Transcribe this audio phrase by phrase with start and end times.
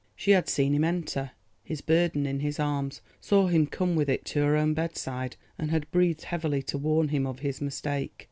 [0.15, 1.29] She had seen him enter,
[1.63, 5.69] his burden in his arms; saw him come with it to her own bedside, and
[5.69, 8.19] had breathed heavily to warn him of his mistake.